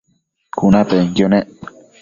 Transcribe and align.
cunapenquio 0.57 1.25
nec 1.31 1.47